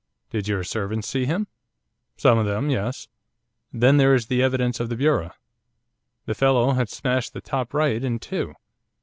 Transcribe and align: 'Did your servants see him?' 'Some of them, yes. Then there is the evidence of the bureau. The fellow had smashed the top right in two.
'Did 0.31 0.47
your 0.47 0.63
servants 0.63 1.07
see 1.07 1.25
him?' 1.27 1.45
'Some 2.17 2.39
of 2.39 2.47
them, 2.47 2.71
yes. 2.71 3.07
Then 3.71 3.97
there 3.97 4.15
is 4.15 4.25
the 4.29 4.41
evidence 4.41 4.79
of 4.79 4.89
the 4.89 4.95
bureau. 4.95 5.31
The 6.25 6.33
fellow 6.33 6.71
had 6.71 6.89
smashed 6.89 7.33
the 7.33 7.39
top 7.41 7.71
right 7.71 8.03
in 8.03 8.17
two. 8.17 8.55